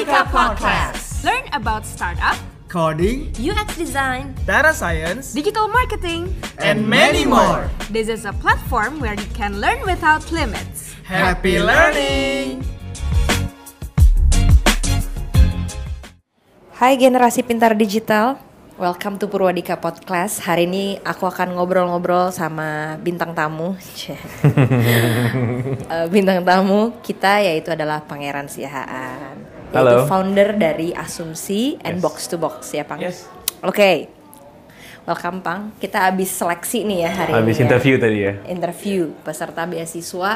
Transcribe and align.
Purwadika 0.00 0.32
Podcast. 0.32 1.20
Learn 1.20 1.44
about 1.52 1.84
startup, 1.84 2.32
coding, 2.72 3.28
UX 3.36 3.76
design, 3.76 4.32
data 4.48 4.72
science, 4.72 5.36
digital 5.36 5.68
marketing. 5.68 6.32
and 6.56 6.88
many 6.88 7.28
more. 7.28 7.68
This 7.92 8.08
is 8.08 8.24
a 8.24 8.32
platform 8.40 8.96
where 8.96 9.12
you 9.12 9.28
can 9.36 9.60
learn 9.60 9.84
without 9.84 10.24
limits. 10.32 10.96
Happy 11.04 11.60
learning! 11.60 12.64
Hai 16.80 16.96
generasi 16.96 17.44
pintar 17.44 17.76
digital, 17.76 18.40
welcome 18.80 19.20
to 19.20 19.28
Purwadika 19.28 19.76
Podcast. 19.76 20.40
Hari 20.48 20.64
ini 20.64 20.96
aku 21.04 21.28
akan 21.28 21.60
ngobrol-ngobrol 21.60 22.32
sama 22.32 22.96
bintang 23.04 23.36
tamu. 23.36 23.76
Eh, 25.92 26.06
bintang 26.08 26.40
tamu 26.40 26.96
kita 27.04 27.44
yaitu 27.44 27.68
adalah 27.76 28.00
Pangeran 28.08 28.48
Siahaan. 28.48 29.59
Yaitu 29.70 29.78
Halo. 29.96 30.06
founder 30.06 30.50
dari 30.52 30.90
Asumsi 30.90 31.78
and 31.80 31.98
Yes. 31.98 32.02
Box 32.02 32.16
to 32.26 32.36
Box 32.36 32.70
ya, 32.70 32.82
Pang. 32.82 32.98
Yes. 32.98 33.30
Oke. 33.60 34.10
Welcome, 35.02 35.40
Pang. 35.40 35.70
Kita 35.76 36.06
habis 36.06 36.28
seleksi 36.28 36.82
nih 36.82 36.98
ya 37.00 37.10
hari 37.12 37.32
Habis 37.32 37.54
ini. 37.54 37.58
ya. 37.58 37.64
interview 37.64 37.94
tadi 37.96 38.18
ya. 38.20 38.32
interview 38.46 39.00
peserta 39.22 39.64
beasiswa 39.64 40.32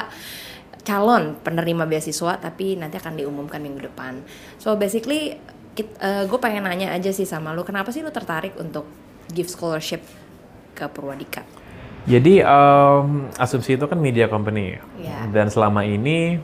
calon 0.80 1.34
penerima 1.38 1.84
beasiswa 1.84 2.36
tapi 2.36 2.74
nanti 2.74 2.94
akan 2.94 3.16
diumumkan 3.16 3.58
minggu 3.58 3.84
depan. 3.84 4.20
So 4.56 4.74
basically 4.74 5.36
gue 6.00 6.38
pengen 6.38 6.62
nanya 6.62 6.92
aja 6.92 7.10
sih 7.10 7.24
sama 7.24 7.50
lu 7.50 7.62
kenapa 7.62 7.90
sih 7.90 7.98
lu 7.98 8.08
tertarik 8.08 8.54
untuk 8.54 8.86
give 9.28 9.48
scholarship 9.48 10.04
ke 10.72 10.86
Purwadika? 10.86 11.42
Jadi 12.04 12.38
em, 12.38 13.06
asumsi 13.34 13.74
itu 13.74 13.84
kan 13.84 13.96
media 13.96 14.28
company 14.28 14.76
Iya. 14.94 15.26
dan 15.30 15.48
selama 15.48 15.82
ini 15.82 16.36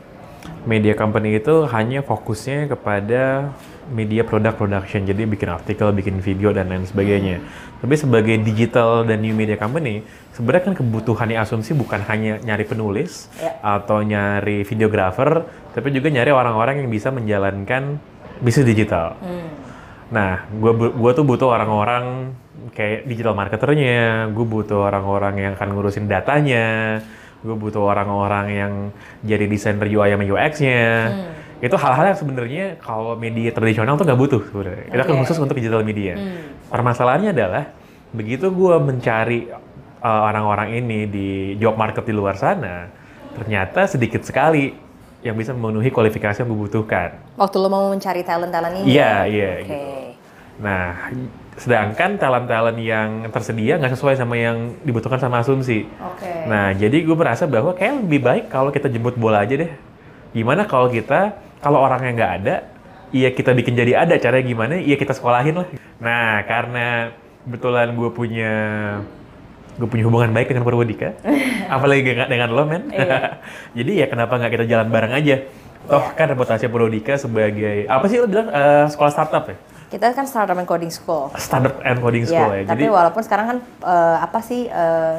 media 0.65 0.93
company 0.93 1.41
itu 1.41 1.65
hanya 1.69 2.05
fokusnya 2.05 2.69
kepada 2.69 3.53
media 3.91 4.23
product 4.23 4.55
production, 4.55 5.03
jadi 5.03 5.27
bikin 5.27 5.51
artikel, 5.51 5.91
bikin 5.91 6.23
video 6.23 6.55
dan 6.55 6.71
lain 6.71 6.87
sebagainya. 6.87 7.43
Tapi 7.83 7.93
sebagai 7.97 8.39
digital 8.39 9.03
dan 9.03 9.19
new 9.19 9.35
media 9.35 9.59
company, 9.59 10.05
sebenarnya 10.31 10.71
kan 10.71 10.73
kebutuhannya 10.79 11.35
asumsi 11.41 11.75
bukan 11.75 11.99
hanya 12.07 12.39
nyari 12.39 12.63
penulis 12.63 13.27
Iya. 13.41 13.57
atau 13.59 13.99
nyari 13.99 14.63
videographer, 14.63 15.43
tapi 15.75 15.91
juga 15.91 16.07
nyari 16.07 16.31
orang-orang 16.31 16.85
yang 16.85 16.89
bisa 16.93 17.11
menjalankan 17.11 17.99
bisnis 18.39 18.69
digital. 18.69 19.17
Nah, 20.11 20.43
gue 20.51 20.71
gua 20.91 21.11
tuh 21.15 21.23
butuh 21.23 21.51
orang-orang 21.51 22.35
kayak 22.75 23.07
digital 23.07 23.35
marketernya, 23.35 24.27
gue 24.31 24.45
butuh 24.45 24.87
orang-orang 24.87 25.35
yang 25.39 25.51
akan 25.55 25.67
ngurusin 25.71 26.07
datanya, 26.07 26.99
gue 27.41 27.55
butuh 27.57 27.81
orang-orang 27.81 28.45
yang 28.53 28.73
jadi 29.25 29.45
desainer 29.49 29.89
UI 29.89 30.13
sama 30.13 30.25
UX-nya. 30.25 30.85
Itu 31.61 31.77
hal-hal 31.77 32.13
yang 32.13 32.17
sebenarnya 32.17 32.65
kalau 32.81 33.13
media 33.13 33.53
tradisional 33.53 33.93
tuh 33.97 34.05
nggak 34.05 34.19
butuh 34.19 34.41
sebenarnya. 34.49 34.85
Itu 34.89 35.01
kan 35.05 35.15
khusus 35.21 35.37
untuk 35.37 35.57
digital 35.57 35.85
media. 35.85 36.17
Permasalahannya 36.69 37.33
adalah 37.33 37.63
begitu 38.11 38.49
gue 38.51 38.75
mencari 38.81 39.49
uh, 40.01 40.21
orang-orang 40.27 40.81
ini 40.81 40.99
di 41.07 41.29
job 41.61 41.77
market 41.77 42.03
di 42.03 42.13
luar 42.13 42.35
sana, 42.35 42.89
ternyata 43.37 43.87
sedikit 43.87 44.25
sekali 44.25 44.73
yang 45.21 45.37
bisa 45.37 45.53
memenuhi 45.53 45.93
kualifikasi 45.93 46.41
yang 46.41 46.49
gue 46.49 46.59
butuhkan. 46.65 47.13
Waktu 47.37 47.55
lu 47.61 47.69
mau 47.69 47.93
mencari 47.93 48.25
talent-talent 48.25 48.81
ini? 48.81 48.97
Iya, 48.97 49.13
iya, 49.29 49.51
Oke. 49.53 49.61
gitu. 49.61 49.77
Nah, 50.61 51.13
sedangkan 51.59 52.15
talent-talent 52.15 52.79
yang 52.79 53.27
tersedia 53.27 53.75
nggak 53.75 53.91
sesuai 53.93 54.15
sama 54.15 54.39
yang 54.39 54.71
dibutuhkan 54.87 55.19
sama 55.19 55.43
asumsi. 55.43 55.83
Oke. 55.99 56.47
Nah, 56.47 56.71
jadi 56.71 57.03
gue 57.03 57.15
merasa 57.17 57.43
bahwa 57.43 57.75
kayak 57.75 58.07
lebih 58.07 58.19
baik 58.23 58.45
kalau 58.47 58.71
kita 58.71 58.87
jemput 58.87 59.19
bola 59.19 59.43
aja 59.43 59.59
deh. 59.59 59.71
Gimana 60.31 60.63
kalau 60.63 60.87
kita, 60.87 61.35
kalau 61.59 61.83
orangnya 61.83 62.11
nggak 62.15 62.33
ada, 62.43 62.55
iya 63.11 63.29
kita 63.35 63.51
bikin 63.51 63.75
jadi 63.75 64.07
ada. 64.07 64.15
Caranya 64.15 64.45
gimana? 64.47 64.73
Iya 64.79 64.95
kita 64.95 65.11
sekolahin 65.11 65.59
lah. 65.59 65.67
Nah, 65.99 66.47
karena 66.47 67.11
kebetulan 67.43 67.91
gue 67.99 68.09
punya 68.15 68.53
gue 69.75 69.87
punya 69.87 70.03
hubungan 70.07 70.31
baik 70.35 70.51
dengan 70.51 70.63
Purwodika, 70.67 71.15
apalagi 71.75 72.03
dengan, 72.03 72.27
dengan 72.31 72.49
lo 72.55 72.63
men. 72.63 72.91
Iya. 72.95 73.39
jadi 73.77 73.91
ya 74.03 74.05
kenapa 74.07 74.39
nggak 74.39 74.51
kita 74.55 74.65
jalan 74.71 74.87
bareng 74.87 75.13
aja? 75.19 75.35
Toh 75.89 76.05
kan 76.15 76.31
reputasi 76.31 76.71
Purwodika 76.71 77.19
sebagai 77.19 77.89
apa 77.89 78.05
sih 78.07 78.21
lo 78.21 78.29
bilang 78.29 78.47
eh, 78.53 78.85
sekolah 78.87 79.11
startup 79.11 79.51
ya? 79.51 79.57
Kita 79.91 80.15
kan 80.15 80.23
startup 80.23 80.55
and 80.55 80.63
coding 80.63 80.89
school. 80.89 81.27
Startup 81.35 81.75
and 81.83 81.99
coding 81.99 82.23
Iya, 82.23 82.31
school 82.31 82.51
ya. 82.55 82.63
tapi 82.63 82.71
Jadi 82.71 82.85
walaupun 82.87 83.21
sekarang 83.21 83.45
kan 83.51 83.57
eh, 83.83 84.17
apa 84.23 84.39
sih 84.39 84.71
eh, 84.71 85.17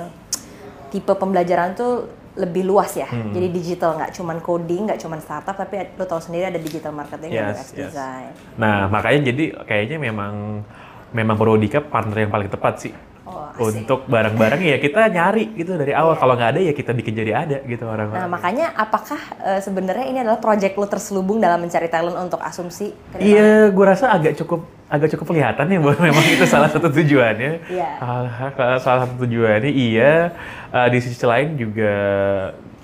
tipe 0.88 1.12
pembelajaran 1.12 1.76
tuh 1.76 2.08
lebih 2.32 2.64
luas 2.64 2.96
ya. 2.96 3.04
Hmm. 3.04 3.36
Jadi 3.36 3.52
digital 3.52 4.00
nggak 4.00 4.16
cuman 4.16 4.40
coding, 4.40 4.88
nggak 4.88 5.00
cuman 5.04 5.20
startup, 5.20 5.52
tapi 5.52 5.92
lo 6.00 6.08
tahu 6.08 6.20
sendiri 6.24 6.48
ada 6.48 6.56
digital 6.56 6.96
marketing 6.96 7.28
dan 7.28 7.52
Yes, 7.52 7.52
UX 7.52 7.68
yes. 7.76 7.92
design. 7.92 8.32
Nah, 8.56 8.88
makanya 8.88 9.28
jadi 9.28 9.44
kayaknya 9.68 10.00
memang 10.00 10.64
memang 11.12 11.36
Purwodika 11.36 11.84
partner 11.84 12.24
yang 12.24 12.32
paling 12.32 12.48
tepat 12.48 12.74
sih. 12.80 12.92
Oh, 13.32 13.48
asik. 13.48 13.80
Untuk 13.80 14.04
bareng-bareng 14.04 14.60
ya 14.60 14.76
kita 14.76 15.08
nyari 15.08 15.56
gitu 15.56 15.74
dari 15.74 15.90
awal. 15.90 16.14
Kalau 16.14 16.36
nggak 16.36 16.50
ada 16.52 16.60
ya 16.60 16.72
kita 16.72 16.92
bikin 16.92 17.16
jadi 17.16 17.32
ada 17.32 17.58
gitu 17.64 17.82
Nah, 17.82 17.92
orang-orang. 17.96 18.28
makanya 18.28 18.66
apakah 18.76 19.16
eh, 19.40 19.58
sebenarnya 19.58 20.04
ini 20.06 20.18
adalah 20.20 20.36
project 20.36 20.76
lo 20.76 20.84
terselubung 20.84 21.40
dalam 21.40 21.58
mencari 21.58 21.88
talent 21.88 22.14
untuk 22.14 22.38
asumsi? 22.38 22.92
Iya, 23.16 23.72
gue 23.72 23.84
rasa 23.84 24.12
agak 24.12 24.36
cukup 24.36 24.62
agak 24.86 25.08
cukup 25.16 25.32
kelihatan 25.32 25.64
ya 25.66 25.78
bahwa 25.80 25.96
memang 26.04 26.24
itu 26.28 26.44
salah 26.44 26.68
satu 26.68 26.92
tujuannya. 26.92 27.52
Iya. 27.66 27.90
Salah, 27.96 28.34
salah 28.78 29.00
satu 29.08 29.24
tujuannya 29.24 29.72
iya. 29.72 30.36
Eh, 30.68 30.88
di 30.92 30.98
sisi 31.00 31.24
lain 31.24 31.56
juga 31.56 31.92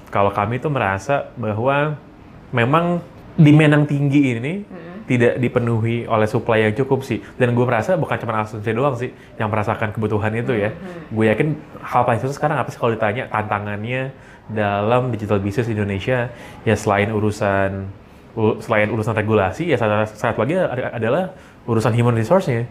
kalau 0.09 0.33
kami 0.33 0.57
tuh 0.57 0.73
merasa 0.73 1.29
bahwa 1.37 2.01
memang 2.49 3.05
demand 3.37 3.73
yang 3.77 3.85
tinggi 3.85 4.23
ini 4.35 4.55
tidak 5.09 5.41
dipenuhi 5.41 6.05
oleh 6.05 6.29
supply 6.29 6.69
yang 6.69 6.77
cukup 6.77 7.01
sih. 7.01 7.25
Dan 7.41 7.57
gue 7.57 7.65
merasa 7.65 7.97
bukan 7.97 8.21
cuma 8.21 8.45
asumsi 8.45 8.71
doang 8.77 8.93
sih 8.93 9.09
yang 9.41 9.49
merasakan 9.49 9.97
kebutuhan 9.97 10.31
itu 10.37 10.53
ya. 10.53 10.71
Gue 11.09 11.33
yakin 11.33 11.57
hal 11.81 12.05
paling 12.05 12.21
susah 12.21 12.37
sekarang 12.37 12.61
apa 12.61 12.69
sih 12.69 12.77
kalau 12.77 12.93
ditanya 12.93 13.25
tantangannya 13.33 14.13
dalam 14.53 15.09
digital 15.09 15.41
business 15.41 15.73
Indonesia? 15.73 16.29
Ya 16.69 16.77
selain 16.77 17.09
urusan 17.09 17.89
selain 18.63 18.87
urusan 18.93 19.17
regulasi 19.17 19.73
ya 19.73 19.81
satu, 19.81 20.15
satu 20.15 20.39
lagi 20.45 20.55
ada- 20.55 20.95
adalah 20.95 21.25
urusan 21.65 21.91
human 21.97 22.15
resource-nya. 22.15 22.69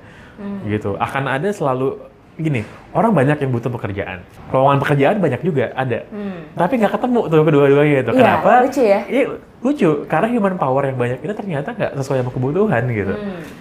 Gitu. 0.69 0.94
Akan 1.02 1.25
ada 1.25 1.50
selalu 1.50 1.98
gini 2.38 2.62
orang 2.94 3.12
banyak 3.18 3.38
yang 3.42 3.52
butuh 3.52 3.74
pekerjaan. 3.74 4.22
Lowongan 4.53 4.78
pekerjaan 4.78 5.18
banyak 5.18 5.42
juga 5.42 5.74
ada. 5.74 6.06
Tapi 6.53 6.74
nggak 6.78 6.94
ketemu 6.94 7.22
tuh 7.28 7.42
kedua-duanya 7.44 7.96
itu. 8.06 8.12
Iya, 8.14 8.22
kenapa? 8.22 8.52
lucu 8.62 8.81
ya. 8.86 9.00
Iya, 9.09 9.24
lucu. 9.66 9.90
Karena 10.06 10.28
human 10.30 10.56
power 10.56 10.84
yang 10.86 10.98
banyak 10.98 11.20
itu 11.25 11.34
ternyata 11.34 11.74
nggak 11.74 11.92
sesuai 11.98 12.22
sama 12.22 12.31
kebutuhan 12.31 12.84
gitu. 12.94 13.14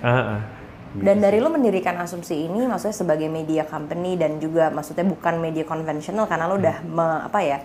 Heeh. 0.04 0.38
Dan 0.96 1.20
dari 1.20 1.44
lo 1.44 1.52
mendirikan 1.52 1.92
asumsi 2.00 2.48
ini 2.48 2.64
maksudnya 2.64 2.96
sebagai 2.96 3.28
media 3.28 3.68
company 3.68 4.16
dan 4.16 4.40
juga 4.40 4.72
maksudnya 4.72 5.04
bukan 5.04 5.36
media 5.36 5.64
konvensional 5.64 6.24
karena 6.24 6.48
lo 6.48 6.56
udah 6.56 6.76
me- 6.88 7.22
apa 7.28 7.40
ya 7.44 7.58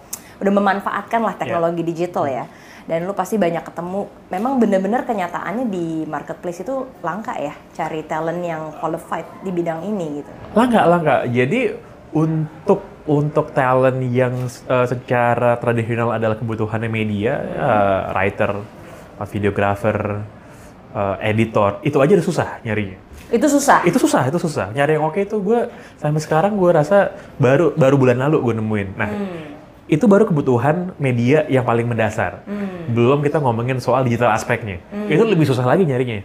udah 0.43 0.51
memanfaatkan 0.51 1.21
lah 1.23 1.35
teknologi 1.39 1.79
digital 1.85 2.27
ya 2.27 2.43
dan 2.91 3.07
lo 3.07 3.15
pasti 3.15 3.39
banyak 3.39 3.63
ketemu. 3.63 4.03
Memang 4.27 4.59
bener-bener 4.59 5.07
kenyataannya 5.07 5.71
di 5.71 6.03
marketplace 6.03 6.59
itu 6.67 6.91
langka 6.99 7.39
ya 7.39 7.55
cari 7.71 8.03
talent 8.03 8.43
yang 8.43 8.75
qualified 8.83 9.23
di 9.39 9.51
bidang 9.55 9.79
ini 9.87 10.19
gitu. 10.19 10.31
Langka 10.51 10.83
langka. 10.83 11.15
Jadi 11.31 11.71
untuk 12.11 12.83
untuk 13.07 13.55
talent 13.55 14.03
yang 14.11 14.35
uh, 14.67 14.83
secara 14.83 15.55
tradisional 15.63 16.11
adalah 16.11 16.35
kebutuhannya 16.35 16.91
media 16.91 17.39
uh, 17.55 18.01
writer 18.11 18.59
uh, 18.59 19.23
videographer 19.23 20.27
uh, 20.91 21.15
editor 21.23 21.79
itu 21.87 21.95
aja 21.95 22.11
udah 22.19 22.27
susah 22.27 22.49
nyarinya. 22.67 22.99
Itu 23.31 23.47
susah? 23.47 23.87
Itu 23.87 24.03
susah 24.03 24.27
itu 24.27 24.35
susah. 24.35 24.75
Nyari 24.75 24.99
yang 24.99 25.07
oke 25.07 25.23
itu 25.23 25.39
gue 25.39 25.71
sampai 25.95 26.19
sekarang 26.19 26.59
gue 26.59 26.67
rasa 26.75 27.15
baru 27.39 27.71
baru 27.71 27.95
bulan 27.95 28.19
lalu 28.27 28.51
gue 28.51 28.53
nemuin. 28.59 28.89
Nah 28.99 29.09
itu 29.91 30.07
baru 30.07 30.23
kebutuhan 30.23 30.95
media 30.95 31.43
yang 31.51 31.67
paling 31.67 31.83
mendasar. 31.83 32.47
Belum 32.87 33.19
kita 33.19 33.43
ngomongin 33.43 33.83
soal 33.83 34.07
digital 34.07 34.31
aspeknya. 34.31 34.79
Itu 35.11 35.27
lebih 35.27 35.43
susah 35.43 35.67
lagi 35.67 35.83
nyarinya. 35.83 36.23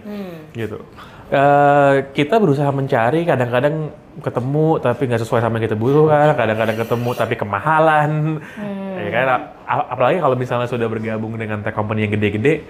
Gitu. 0.55 0.79
Eh, 1.27 1.95
kita 2.15 2.39
berusaha 2.39 2.71
mencari 2.71 3.27
kadang-kadang 3.27 3.91
ketemu 4.23 4.79
tapi 4.79 5.11
nggak 5.11 5.27
sesuai 5.27 5.43
sama 5.43 5.59
yang 5.59 5.67
kita 5.67 5.75
butuhkan 5.75 6.39
kadang-kadang 6.39 6.79
ketemu 6.79 7.11
tapi 7.19 7.35
kemahalan. 7.35 8.39
Ya 8.95 9.11
kan? 9.11 9.27
Apalagi 9.67 10.23
kalau 10.23 10.39
misalnya 10.39 10.71
sudah 10.71 10.87
bergabung 10.87 11.35
dengan 11.35 11.67
tech 11.67 11.75
company 11.75 12.07
yang 12.07 12.15
gede-gede 12.15 12.63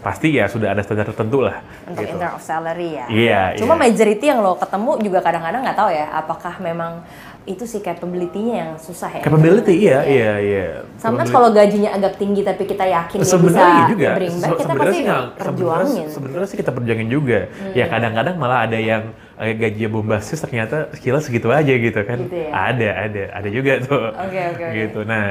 pasti 0.00 0.32
ya 0.32 0.48
sudah 0.48 0.72
ada 0.72 0.80
standar 0.80 1.04
tertentu 1.12 1.44
lah 1.44 1.60
untuk 1.84 2.08
gitu. 2.08 2.24
of 2.24 2.40
salary 2.40 2.96
ya. 2.96 3.06
Iya, 3.12 3.42
Cuma 3.60 3.76
iya. 3.76 3.80
majority 3.84 4.26
yang 4.32 4.40
lo 4.40 4.56
ketemu 4.56 4.90
juga 5.04 5.20
kadang-kadang 5.20 5.60
nggak 5.60 5.76
tahu 5.76 5.90
ya 5.92 6.06
apakah 6.16 6.54
memang 6.56 7.04
itu 7.48 7.64
sih 7.64 7.80
capability-nya 7.80 8.54
yang 8.54 8.72
susah 8.76 9.16
ya. 9.16 9.22
Capability, 9.24 9.72
iya, 9.80 10.04
iya, 10.04 10.32
iya. 10.38 10.66
Sometimes 11.00 11.28
Capability. 11.28 11.32
kalau 11.32 11.48
gajinya 11.50 11.90
agak 11.96 12.14
tinggi 12.20 12.44
tapi 12.44 12.62
kita 12.68 12.84
yakin 12.84 13.18
bisa 13.24 13.32
sebenarnya 13.32 13.64
iya 13.72 13.86
juga. 13.88 14.08
bring 14.12 14.36
back, 14.36 14.50
kita 14.52 14.62
sebenarnya 14.68 14.92
pasti 14.92 15.40
perjuangin. 15.40 16.06
sebenarnya- 16.12 16.48
sih 16.52 16.58
kita 16.60 16.70
perjuangin 16.76 17.08
juga. 17.08 17.40
Ya 17.72 17.84
kadang-kadang 17.88 18.36
malah 18.36 18.68
ada 18.68 18.76
yang 18.76 19.02
eh, 19.40 19.56
gaji 19.56 19.88
bombastis 19.88 20.36
ternyata 20.36 20.92
skillnya 20.92 21.24
segitu 21.24 21.48
aja 21.48 21.72
gitu 21.72 22.00
kan. 22.04 22.18
Gitu 22.28 22.36
ya? 22.36 22.50
Ada, 22.52 22.88
ada, 23.08 23.22
ada 23.32 23.48
juga 23.48 23.72
tuh. 23.80 24.04
Oke, 24.12 24.40
oke. 24.52 24.66
Gitu. 24.76 25.00
Nah, 25.08 25.26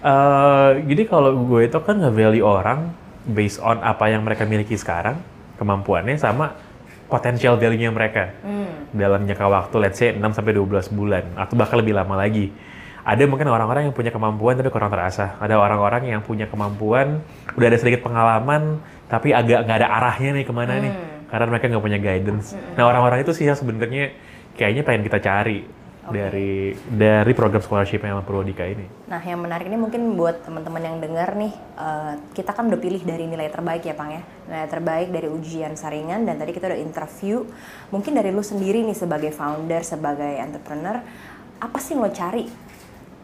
eh, 0.00 0.70
jadi 0.88 1.02
kalau 1.04 1.36
gue 1.44 1.68
itu 1.68 1.78
kan 1.84 1.96
nge-value 2.00 2.40
orang 2.40 2.88
based 3.28 3.60
on 3.60 3.84
apa 3.84 4.08
yang 4.08 4.24
mereka 4.24 4.48
miliki 4.48 4.80
sekarang, 4.80 5.20
kemampuannya 5.60 6.16
sama 6.16 6.56
potential 7.10 7.58
value-nya 7.58 7.90
mereka 7.90 8.32
dalam 8.94 9.26
jangka 9.26 9.46
waktu 9.50 9.74
let's 9.82 9.98
say 9.98 10.14
6 10.14 10.22
sampai 10.32 10.54
12 10.54 10.94
bulan 10.94 11.24
atau 11.34 11.58
bahkan 11.58 11.82
lebih 11.82 11.98
lama 11.98 12.14
lagi. 12.14 12.54
Ada 13.00 13.24
mungkin 13.24 13.48
orang-orang 13.48 13.88
yang 13.88 13.94
punya 13.96 14.12
kemampuan 14.12 14.60
tapi 14.60 14.68
kurang 14.68 14.92
terasa. 14.92 15.34
Ada 15.40 15.56
orang-orang 15.56 16.12
yang 16.12 16.20
punya 16.20 16.44
kemampuan, 16.46 17.24
udah 17.56 17.66
ada 17.66 17.78
sedikit 17.80 18.04
pengalaman, 18.04 18.76
tapi 19.08 19.32
agak 19.32 19.64
nggak 19.66 19.78
ada 19.82 19.88
arahnya 19.88 20.30
nih 20.36 20.44
ke 20.44 20.52
mana 20.52 20.76
nih, 20.78 20.92
karena 21.32 21.44
mereka 21.48 21.64
nggak 21.72 21.84
punya 21.84 21.98
guidance. 21.98 22.52
Nah 22.76 22.84
orang-orang 22.84 23.24
itu 23.24 23.32
sih 23.32 23.48
yang 23.48 23.56
sebenarnya 23.56 24.12
kayaknya 24.52 24.84
pengen 24.84 25.02
kita 25.08 25.18
cari 25.18 25.64
dari 26.08 26.72
dari 26.88 27.32
program 27.36 27.60
scholarship 27.60 28.00
yang 28.00 28.24
Purwodika 28.24 28.64
ini. 28.64 28.88
Nah, 29.04 29.20
yang 29.20 29.44
menarik 29.44 29.68
ini 29.68 29.76
mungkin 29.76 30.16
buat 30.16 30.40
teman-teman 30.40 30.80
yang 30.80 30.96
dengar 30.96 31.36
nih, 31.36 31.52
eh, 31.76 32.12
kita 32.32 32.56
kan 32.56 32.72
udah 32.72 32.80
pilih 32.80 33.04
dari 33.04 33.28
nilai 33.28 33.52
terbaik 33.52 33.84
ya, 33.84 33.92
Pang 33.92 34.08
ya. 34.08 34.24
Nilai 34.48 34.68
terbaik 34.72 35.08
dari 35.12 35.28
ujian 35.28 35.76
saringan 35.76 36.24
dan 36.24 36.40
tadi 36.40 36.56
kita 36.56 36.72
udah 36.72 36.80
interview. 36.80 37.44
Mungkin 37.92 38.16
dari 38.16 38.32
lu 38.32 38.40
sendiri 38.40 38.80
nih 38.80 38.96
sebagai 38.96 39.30
founder, 39.36 39.84
sebagai 39.84 40.40
entrepreneur, 40.40 41.04
apa 41.60 41.76
sih 41.76 41.92
yang 41.92 42.08
lo 42.08 42.10
cari 42.10 42.48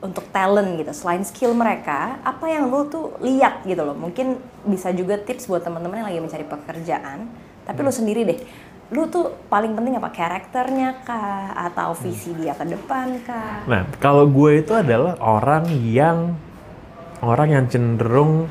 untuk 0.04 0.28
talent 0.28 0.76
gitu? 0.76 0.92
Selain 0.92 1.24
skill 1.24 1.56
mereka, 1.56 2.20
apa 2.20 2.44
yang 2.52 2.68
lo 2.68 2.84
tuh 2.92 3.16
lihat 3.24 3.64
gitu 3.64 3.80
loh? 3.80 3.96
Mungkin 3.96 4.36
bisa 4.68 4.92
juga 4.92 5.16
tips 5.16 5.48
buat 5.48 5.64
teman-teman 5.64 6.04
yang 6.04 6.08
lagi 6.12 6.20
mencari 6.20 6.44
pekerjaan. 6.44 7.24
Tapi 7.66 7.82
lo 7.82 7.90
sendiri 7.90 8.22
deh, 8.22 8.38
lu 8.94 9.02
tuh 9.10 9.34
paling 9.50 9.74
penting 9.74 9.98
apa 9.98 10.14
karakternya 10.14 11.02
kah 11.02 11.50
atau 11.58 11.90
visi 11.98 12.30
dia 12.38 12.54
ke 12.54 12.62
depan 12.62 13.18
kah? 13.26 13.66
Nah, 13.66 13.82
kalau 13.98 14.30
gue 14.30 14.62
itu 14.62 14.70
adalah 14.78 15.18
orang 15.18 15.66
yang 15.82 16.38
orang 17.18 17.48
yang 17.50 17.64
cenderung 17.66 18.46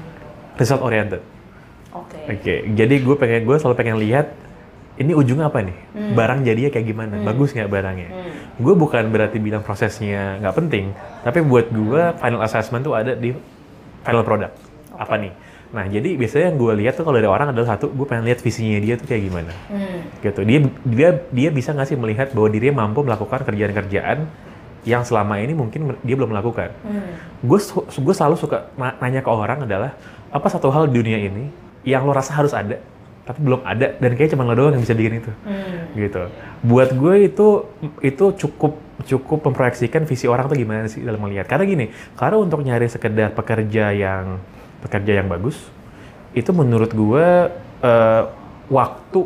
result 0.60 0.84
oriented. 0.84 1.24
Oke. 1.96 2.20
Oke, 2.28 2.56
jadi 2.76 2.96
gue 3.00 3.16
pengen 3.16 3.48
gue 3.48 3.56
selalu 3.56 3.76
pengen 3.80 3.98
lihat 4.04 4.36
ini 5.00 5.16
ujungnya 5.16 5.48
apa 5.48 5.64
nih? 5.64 5.78
Barang 6.16 6.44
jadinya 6.44 6.72
kayak 6.72 6.88
gimana? 6.88 7.16
Bagus 7.24 7.56
nggak 7.56 7.72
barangnya? 7.72 8.10
Gue 8.60 8.76
bukan 8.76 9.08
berarti 9.12 9.40
bilang 9.40 9.64
prosesnya 9.64 10.40
nggak 10.44 10.56
penting, 10.56 10.92
tapi 11.24 11.40
buat 11.44 11.72
gue 11.72 12.16
final 12.20 12.44
assessment 12.44 12.84
tuh 12.84 12.96
ada 12.96 13.16
di 13.16 13.32
final 14.04 14.24
product. 14.28 14.56
Apa 14.96 15.16
nih? 15.16 15.32
Nah, 15.74 15.86
jadi 15.90 16.16
biasanya 16.16 16.54
yang 16.54 16.58
gue 16.62 16.74
lihat 16.86 16.94
tuh 17.00 17.04
kalau 17.04 17.18
dari 17.18 17.30
orang 17.30 17.52
adalah 17.52 17.76
satu, 17.76 17.90
gue 17.90 18.06
pengen 18.08 18.26
lihat 18.30 18.40
visinya 18.40 18.78
dia 18.78 18.96
tuh 18.96 19.08
kayak 19.10 19.24
gimana. 19.26 19.54
Gitu. 20.22 20.40
Dia 20.46 20.60
dia 20.86 21.10
dia 21.34 21.50
bisa 21.50 21.74
nggak 21.74 21.88
sih 21.90 21.98
melihat 21.98 22.28
bahwa 22.32 22.48
dirinya 22.54 22.86
mampu 22.86 23.02
melakukan 23.02 23.42
kerjaan-kerjaan 23.44 24.28
yang 24.86 25.02
selama 25.02 25.42
ini 25.42 25.58
mungkin 25.58 25.98
dia 26.06 26.16
belum 26.16 26.30
melakukan. 26.30 26.70
Gue 27.42 27.60
gue 27.82 28.14
selalu 28.14 28.36
suka 28.38 28.70
na- 28.78 28.96
nanya 29.02 29.26
ke 29.26 29.32
orang 29.32 29.66
adalah 29.66 29.98
apa 30.30 30.48
satu 30.52 30.70
hal 30.70 30.92
di 30.92 31.00
dunia 31.00 31.18
ini 31.18 31.48
yang 31.86 32.04
lo 32.04 32.12
rasa 32.12 32.36
harus 32.36 32.52
ada 32.52 32.82
tapi 33.26 33.42
belum 33.42 33.66
ada 33.66 33.98
dan 33.98 34.12
kayak 34.14 34.38
cuma 34.38 34.46
lo 34.46 34.54
doang 34.54 34.78
yang 34.78 34.84
bisa 34.86 34.94
bikin 34.94 35.18
itu 35.18 35.32
gitu 35.98 36.30
buat 36.62 36.94
gue 36.94 37.16
itu 37.26 37.48
itu 38.06 38.26
cukup 38.46 38.78
cukup 39.06 39.40
memproyeksikan 39.50 40.06
visi 40.06 40.30
orang 40.30 40.46
tuh 40.46 40.58
gimana 40.58 40.86
sih 40.86 41.02
dalam 41.02 41.18
melihat 41.26 41.50
karena 41.50 41.66
gini 41.66 41.86
karena 42.14 42.38
untuk 42.38 42.62
nyari 42.62 42.86
sekedar 42.86 43.34
pekerja 43.34 43.92
yang 43.98 44.38
pekerja 44.86 45.18
yang 45.20 45.28
bagus 45.28 45.58
itu 46.38 46.54
menurut 46.54 46.94
gue 46.94 47.26
eh, 47.82 48.24
waktu 48.70 49.20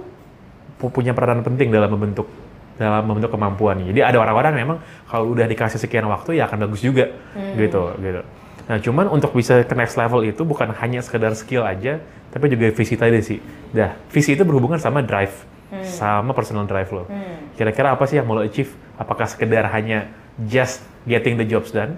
pu- 0.79 0.91
punya 0.93 1.11
peranan 1.11 1.43
penting 1.43 1.67
dalam 1.69 1.91
membentuk 1.91 2.31
dalam 2.79 3.03
membentuk 3.03 3.35
kemampuannya. 3.35 3.91
Jadi 3.91 3.99
ada 3.99 4.23
orang-orang 4.23 4.55
memang 4.55 4.77
kalau 5.03 5.35
udah 5.35 5.43
dikasih 5.43 5.83
sekian 5.83 6.07
waktu 6.07 6.39
ya 6.39 6.47
akan 6.47 6.63
bagus 6.63 6.79
juga 6.79 7.11
gitu 7.59 7.91
gitu. 7.99 8.21
Nah, 8.69 8.77
cuman 8.79 9.11
untuk 9.11 9.35
bisa 9.35 9.65
ke 9.67 9.75
next 9.75 9.99
level 9.99 10.23
itu 10.23 10.45
bukan 10.45 10.71
hanya 10.77 11.01
sekedar 11.03 11.33
skill 11.35 11.65
aja, 11.65 11.99
tapi 12.29 12.53
juga 12.53 12.69
visi 12.71 12.95
tadi 12.95 13.19
sih. 13.19 13.41
Dah, 13.73 13.97
visi 14.13 14.37
itu 14.37 14.45
berhubungan 14.45 14.77
sama 14.77 15.01
drive, 15.01 15.33
sama 15.81 16.31
personal 16.31 16.69
drive 16.69 16.87
lo. 16.93 17.09
Kira-kira 17.57 17.91
apa 17.97 18.05
sih 18.07 18.21
yang 18.21 18.29
mau 18.29 18.37
lo 18.37 18.45
achieve? 18.45 18.71
Apakah 18.95 19.25
sekedar 19.25 19.67
hanya 19.73 20.07
just 20.47 20.85
getting 21.09 21.35
the 21.35 21.43
jobs 21.43 21.73
done, 21.73 21.97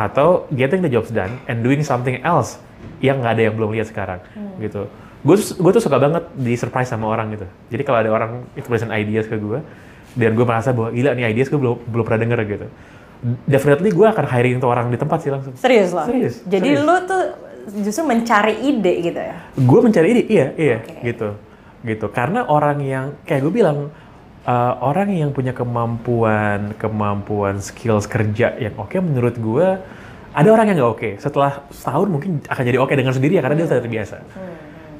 atau 0.00 0.48
getting 0.56 0.80
the 0.80 0.88
jobs 0.88 1.12
done 1.12 1.36
and 1.44 1.60
doing 1.60 1.84
something 1.84 2.16
else 2.24 2.56
yang 3.04 3.20
nggak 3.20 3.36
ada 3.36 3.42
yang 3.52 3.54
belum 3.56 3.76
lihat 3.76 3.92
sekarang 3.92 4.20
gitu 4.56 4.88
gue 5.20 5.36
gue 5.36 5.70
tuh 5.76 5.82
suka 5.84 6.00
banget 6.00 6.24
di 6.32 6.56
surprise 6.56 6.88
sama 6.88 7.04
orang 7.12 7.36
gitu 7.36 7.44
jadi 7.68 7.82
kalau 7.84 7.98
ada 8.00 8.10
orang 8.10 8.30
itu 8.56 8.64
present 8.64 8.88
ideas 8.88 9.28
ke 9.28 9.36
gue 9.36 9.60
dan 10.16 10.32
gue 10.32 10.46
merasa 10.48 10.72
bahwa 10.72 10.88
gila 10.88 11.12
nih 11.12 11.28
ideas 11.28 11.52
gue 11.52 11.60
belum 11.60 11.76
belum 11.92 12.04
pernah 12.08 12.20
denger 12.24 12.38
gitu 12.48 12.66
definitely 13.44 13.92
gue 13.92 14.06
akan 14.08 14.24
hiring 14.24 14.56
tuh 14.56 14.68
orang 14.72 14.88
di 14.88 14.96
tempat 14.96 15.20
sih 15.20 15.28
langsung 15.28 15.52
Serius 15.60 15.92
loh? 15.92 16.08
Serius, 16.08 16.40
Jadi 16.48 16.72
serius. 16.72 16.88
lu 16.88 16.94
tuh 17.04 17.22
justru 17.84 18.02
mencari 18.08 18.54
ide 18.64 18.92
gitu 19.04 19.20
ya? 19.20 19.36
gue 19.52 19.80
mencari 19.84 20.06
ide 20.16 20.22
iya 20.32 20.46
iya 20.56 20.76
Oke. 20.80 20.96
gitu 21.04 21.28
gitu 21.84 22.06
karena 22.08 22.48
orang 22.48 22.80
yang 22.80 23.06
kayak 23.28 23.44
gue 23.44 23.52
bilang 23.52 23.92
uh, 24.46 24.72
orang 24.80 25.12
yang 25.12 25.30
punya 25.34 25.52
kemampuan 25.52 26.72
kemampuan 26.76 27.60
skills 27.60 28.06
kerja 28.06 28.56
yang 28.56 28.76
oke 28.78 28.96
menurut 29.00 29.36
gue 29.36 29.68
ada 30.30 30.48
orang 30.54 30.70
yang 30.70 30.76
nggak 30.78 30.92
oke. 30.94 31.10
Setelah 31.18 31.66
setahun 31.74 32.06
mungkin 32.06 32.38
akan 32.46 32.62
jadi 32.62 32.78
oke 32.78 32.94
dengan 32.94 33.10
sendiri 33.10 33.34
ya 33.38 33.42
karena 33.42 33.58
dia 33.58 33.66
sudah 33.66 33.82
terbiasa. 33.82 34.16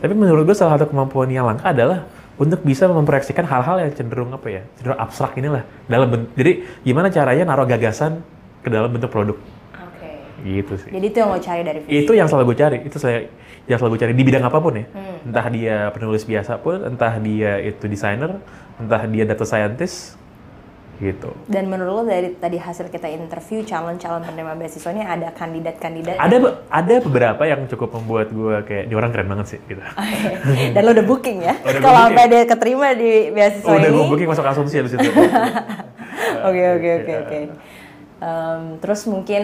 Tapi 0.00 0.12
menurut 0.16 0.42
gue 0.42 0.56
salah 0.56 0.74
satu 0.74 0.90
kemampuan 0.90 1.30
yang 1.30 1.46
langka 1.46 1.70
adalah 1.70 2.08
untuk 2.40 2.64
bisa 2.64 2.88
memproyeksikan 2.88 3.44
hal-hal 3.44 3.84
yang 3.84 3.92
cenderung 3.92 4.32
apa 4.32 4.48
ya 4.48 4.62
cenderung 4.80 4.98
abstrak 4.98 5.36
inilah 5.36 5.62
dalam 5.86 6.08
ben- 6.08 6.30
jadi 6.34 6.64
gimana 6.82 7.12
caranya 7.12 7.44
naruh 7.52 7.68
gagasan 7.68 8.24
ke 8.64 8.68
dalam 8.72 8.90
bentuk 8.90 9.12
produk. 9.12 9.38
Gitu 10.40 10.72
sih. 10.80 10.88
Jadi 10.88 11.06
itu 11.12 11.18
yang 11.20 11.30
lo 11.30 11.36
cari 11.36 11.60
dari 11.60 11.78
visi? 11.84 11.92
itu 12.00 12.12
yang 12.16 12.24
selalu 12.24 12.44
gue 12.52 12.58
cari. 12.64 12.78
Itu 12.88 12.96
saya 12.96 13.28
yang 13.68 13.76
selalu 13.76 13.92
gue 13.92 14.00
cari 14.08 14.14
di 14.16 14.24
bidang 14.24 14.44
apa 14.48 14.58
pun 14.58 14.72
ya. 14.72 14.84
Hmm. 14.88 15.28
entah 15.28 15.46
dia 15.52 15.76
penulis 15.92 16.24
biasa 16.24 16.58
pun 16.64 16.80
entah 16.80 17.14
dia 17.20 17.60
itu 17.60 17.84
desainer 17.86 18.40
entah 18.80 19.04
dia 19.04 19.24
data 19.24 19.44
scientist 19.44 20.16
gitu 20.96 21.32
Dan 21.48 21.72
menurut 21.72 21.92
lo 21.94 22.04
dari 22.04 22.36
tadi 22.36 22.60
hasil 22.60 22.92
kita 22.92 23.08
interview 23.08 23.64
calon-calon 23.64 24.20
penerima 24.20 24.52
beasiswa 24.52 24.90
ini 24.90 25.00
ada 25.00 25.32
kandidat-kandidat 25.32 26.20
ada 26.20 26.36
be- 26.36 26.56
ada 26.68 26.94
beberapa 27.00 27.42
yang 27.44 27.64
cukup 27.66 27.96
membuat 27.96 28.28
gue 28.28 28.56
kayak 28.64 28.84
di 28.84 28.92
orang 28.92 29.08
keren 29.08 29.28
banget 29.28 29.46
sih 29.48 29.60
gitu 29.64 29.80
dan 30.76 30.80
lo 30.80 30.92
udah 30.92 31.06
booking 31.06 31.40
ya? 31.40 31.56
Udah 31.56 31.80
Kalau 31.80 32.00
sampai 32.04 32.24
dia 32.28 32.42
keterima 32.44 32.92
di 32.92 33.32
beasiswa 33.32 33.64
udah 33.64 33.80
ini? 33.80 33.96
gue 33.96 34.04
booking 34.12 34.28
masuk 34.28 34.44
asumsi 34.44 34.76
habis 34.76 34.92
itu 34.92 35.08
Oke 36.40 36.62
oke 36.70 36.88
oke 37.00 37.12
oke. 37.18 37.38
Terus 38.80 39.00
mungkin 39.08 39.42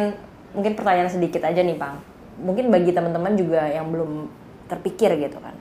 mungkin 0.52 0.73
pertanyaan 0.73 1.09
sedikit 1.09 1.40
aja 1.40 1.61
nih 1.61 1.76
Pang. 1.76 2.00
Mungkin 2.37 2.69
bagi 2.69 2.93
teman-teman 2.93 3.33
juga 3.33 3.64
yang 3.64 3.88
belum 3.88 4.28
terpikir 4.69 5.16
gitu 5.16 5.40
kan. 5.40 5.57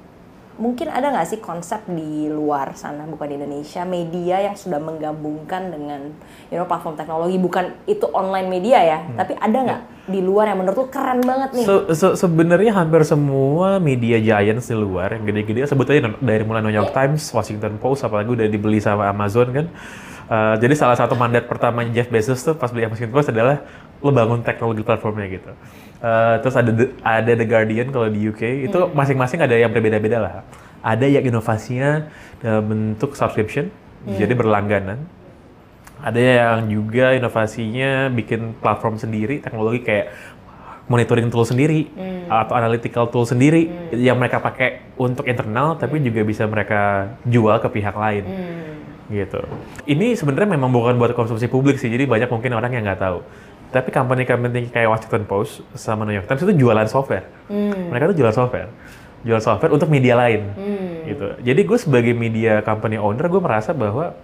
Mungkin 0.55 0.87
ada 0.87 1.11
nggak 1.11 1.27
sih 1.27 1.39
konsep 1.43 1.83
di 1.91 2.31
luar 2.31 2.71
sana 2.79 3.03
bukan 3.03 3.27
di 3.27 3.35
Indonesia 3.35 3.83
media 3.83 4.39
yang 4.39 4.55
sudah 4.55 4.79
menggabungkan 4.79 5.67
dengan 5.67 6.15
you 6.47 6.55
know 6.55 6.63
platform 6.63 6.95
teknologi 6.95 7.35
bukan 7.35 7.75
itu 7.83 8.07
online 8.15 8.47
media 8.47 8.79
ya, 8.79 8.99
tapi 9.19 9.35
ada 9.35 9.57
nggak 9.59 9.81
di 10.05 10.21
luar 10.21 10.53
yang 10.53 10.63
menurut 10.63 10.77
lo 10.77 10.87
keren 10.87 11.19
banget 11.25 11.49
nih? 11.59 11.65
So, 11.65 11.75
so- 11.91 12.15
sebenarnya 12.15 12.71
hampir 12.71 13.01
semua 13.03 13.81
media 13.81 14.21
giants 14.21 14.69
di 14.69 14.77
luar 14.77 15.17
yang 15.17 15.27
gede-gede 15.27 15.65
sebut 15.67 15.91
aja 15.91 16.13
dari 16.21 16.43
mulai 16.45 16.61
New 16.61 16.71
York 16.71 16.93
Times, 16.93 17.25
Washington 17.33 17.75
Post, 17.81 18.05
apalagi 18.05 18.31
udah 18.31 18.47
dibeli 18.47 18.77
sama 18.79 19.09
Amazon 19.09 19.49
kan. 19.51 19.67
Uh, 20.25 20.57
jadi 20.57 20.73
salah 20.73 20.97
satu 20.97 21.13
mandat 21.13 21.45
pertama 21.45 21.85
Jeff 21.93 22.09
Bezos 22.09 22.41
tuh 22.41 22.57
pas 22.57 22.73
beli 22.73 22.89
Washington 22.89 23.13
Post 23.13 23.29
adalah 23.29 23.61
lo 24.05 24.13
bangun 24.13 24.45
teknologi 24.45 24.85
platformnya 24.85 25.25
gitu. 25.33 25.51
Uh, 26.05 26.37
terus 26.45 26.53
ada 26.53 26.69
The, 26.69 26.93
ada 27.01 27.31
The 27.33 27.45
Guardian 27.49 27.89
kalau 27.89 28.05
di 28.13 28.29
UK 28.29 28.69
itu 28.69 28.77
masing-masing 28.93 29.41
ada 29.41 29.57
yang 29.57 29.73
berbeda-beda 29.73 30.21
lah. 30.21 30.33
Ada 30.85 31.09
yang 31.09 31.25
inovasinya 31.25 32.05
dalam 32.45 32.69
bentuk 32.69 33.17
subscription, 33.17 33.73
jadi 34.05 34.37
berlangganan. 34.37 35.01
Ada 36.05 36.21
yang 36.21 36.69
juga 36.69 37.17
inovasinya 37.17 38.13
bikin 38.13 38.53
platform 38.61 39.01
sendiri, 39.01 39.41
teknologi 39.41 39.81
kayak 39.81 40.13
monitoring 40.85 41.33
tool 41.33 41.41
sendiri 41.41 41.89
atau 42.29 42.53
analytical 42.53 43.09
tool 43.09 43.25
sendiri 43.25 43.89
yang 43.89 44.21
mereka 44.21 44.37
pakai 44.37 44.93
untuk 45.01 45.25
internal 45.25 45.73
tapi 45.81 45.97
juga 45.97 46.21
bisa 46.21 46.45
mereka 46.45 47.13
jual 47.25 47.57
ke 47.57 47.67
pihak 47.73 47.95
lain. 47.97 48.23
Gitu. 49.09 49.41
Ini 49.89 50.17
sebenarnya 50.17 50.57
memang 50.57 50.69
bukan 50.73 50.97
buat 50.97 51.13
konsumsi 51.13 51.45
publik 51.49 51.77
sih, 51.77 51.89
jadi 51.89 52.09
banyak 52.09 52.29
mungkin 52.29 52.57
orang 52.57 52.73
yang 52.73 52.85
nggak 52.85 53.01
tahu. 53.01 53.21
Tapi 53.69 53.89
company-company 53.89 54.69
kayak 54.69 54.87
Washington 54.87 55.23
Post 55.23 55.65
sama 55.73 56.03
New 56.03 56.13
York 56.13 56.25
Times 56.25 56.41
itu 56.41 56.53
jualan 56.55 56.87
software. 56.87 57.25
Mereka 57.89 58.11
tuh 58.11 58.17
jualan 58.17 58.31
software, 58.31 58.69
jual 59.21 59.39
software 59.39 59.71
untuk 59.71 59.87
media 59.87 60.15
lain. 60.15 60.47
Gitu. 61.03 61.27
Jadi 61.41 61.61
gue 61.61 61.77
sebagai 61.77 62.13
media 62.13 62.61
company 62.61 62.95
owner, 62.95 63.27
gue 63.27 63.37
merasa 63.37 63.71
bahwa 63.71 64.15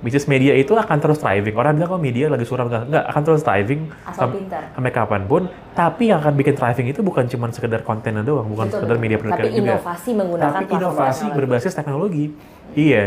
bisnis 0.00 0.28
media 0.28 0.52
itu 0.52 0.72
akan 0.72 1.00
terus 1.00 1.16
thriving. 1.16 1.56
Orang 1.56 1.76
bilang 1.76 1.88
kok 1.88 2.02
media 2.02 2.28
lagi 2.28 2.44
suram 2.44 2.68
nggak, 2.68 2.92
nggak 2.92 3.04
akan 3.08 3.22
terus 3.24 3.40
thriving 3.40 3.88
sam- 4.12 4.36
sampai 4.76 4.92
kapan 4.92 5.22
pun. 5.24 5.42
Tapi 5.72 6.12
yang 6.12 6.20
akan 6.20 6.32
bikin 6.36 6.54
thriving 6.54 6.92
itu 6.92 7.00
bukan 7.00 7.24
cuma 7.24 7.48
sekedar 7.48 7.80
kontennya 7.80 8.20
doang, 8.20 8.44
bukan 8.44 8.68
Betul, 8.68 8.84
sekedar 8.84 8.96
betul. 8.96 9.04
media 9.04 9.16
Tapi 9.16 9.24
pendidikan 9.24 9.52
juga. 9.52 9.72
inovasi 9.80 10.10
menggunakan 10.12 10.52
Tapi 10.60 10.72
inovasi 10.76 11.24
berbasis 11.32 11.72
teknologi. 11.72 12.24
Iya. 12.74 13.04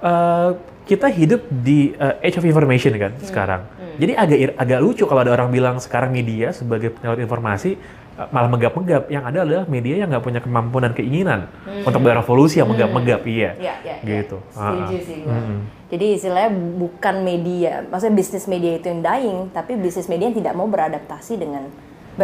Eh, 0.00 0.48
kita 0.90 1.06
hidup 1.06 1.46
di 1.46 1.94
eh, 1.94 2.26
age 2.26 2.42
of 2.42 2.44
information 2.44 2.90
kan 2.98 3.14
Hmm. 3.14 3.22
sekarang. 3.22 3.62
Jadi 4.00 4.12
agak 4.16 4.38
agak 4.58 4.78
lucu 4.80 5.04
kalau 5.06 5.20
ada 5.22 5.30
orang 5.30 5.54
bilang 5.54 5.76
sekarang 5.78 6.10
media 6.10 6.50
sebagai 6.50 6.88
penyalut 6.88 7.20
informasi 7.20 7.76
uh, 8.16 8.26
malah 8.32 8.48
megap-megap. 8.48 9.12
Yang 9.12 9.24
ada 9.28 9.38
adalah 9.44 9.64
media 9.68 9.94
yang 10.00 10.08
nggak 10.08 10.24
punya 10.24 10.40
kemampuan 10.40 10.88
dan 10.88 10.94
keinginan 10.96 11.40
untuk 11.84 12.00
berevolusi 12.00 12.64
yang 12.64 12.68
megap-megap. 12.72 13.20
Iya. 13.22 13.50
Iya, 13.60 13.74
iya, 13.84 13.94
iya. 14.00 14.14
Gitu. 14.24 14.40
Setuju 14.50 14.82
Ah, 14.82 14.88
ah. 14.88 15.04
sih 15.04 15.16
gue. 15.20 15.30
Mm-mm. 15.30 15.58
Jadi 15.90 16.06
istilahnya 16.16 16.50
bukan 16.80 17.14
media, 17.20 17.72
maksudnya 17.86 18.14
bisnis 18.16 18.44
media 18.46 18.72
itu 18.78 18.86
yang 18.88 19.02
dying, 19.02 19.38
tapi 19.52 19.74
bisnis 19.76 20.06
media 20.06 20.30
yang 20.30 20.38
tidak 20.38 20.54
mau 20.54 20.64
beradaptasi 20.64 21.34
dengan 21.36 21.66